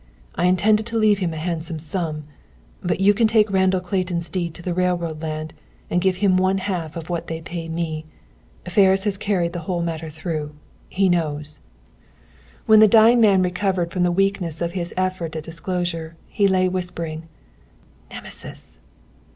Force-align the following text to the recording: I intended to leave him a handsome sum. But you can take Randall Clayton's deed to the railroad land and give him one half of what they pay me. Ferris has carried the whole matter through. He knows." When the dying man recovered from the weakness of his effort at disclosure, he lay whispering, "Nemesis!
I 0.33 0.45
intended 0.47 0.87
to 0.87 0.97
leave 0.97 1.19
him 1.19 1.31
a 1.31 1.37
handsome 1.37 1.77
sum. 1.77 2.23
But 2.81 2.99
you 2.99 3.13
can 3.13 3.27
take 3.27 3.51
Randall 3.51 3.81
Clayton's 3.81 4.31
deed 4.31 4.55
to 4.55 4.63
the 4.63 4.73
railroad 4.73 5.21
land 5.21 5.53
and 5.91 6.01
give 6.01 6.15
him 6.25 6.37
one 6.37 6.57
half 6.57 6.95
of 6.97 7.11
what 7.11 7.27
they 7.27 7.39
pay 7.39 7.69
me. 7.69 8.05
Ferris 8.67 9.03
has 9.03 9.15
carried 9.15 9.53
the 9.53 9.59
whole 9.69 9.83
matter 9.83 10.09
through. 10.09 10.55
He 10.89 11.07
knows." 11.07 11.59
When 12.65 12.79
the 12.79 12.87
dying 12.87 13.21
man 13.21 13.43
recovered 13.43 13.91
from 13.91 14.01
the 14.01 14.11
weakness 14.11 14.59
of 14.59 14.71
his 14.71 14.91
effort 14.97 15.35
at 15.35 15.43
disclosure, 15.43 16.15
he 16.27 16.47
lay 16.47 16.67
whispering, 16.67 17.27
"Nemesis! 18.09 18.79